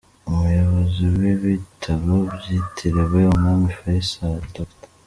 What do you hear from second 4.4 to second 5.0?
Dr.